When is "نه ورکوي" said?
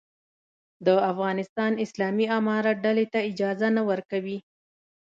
3.77-4.37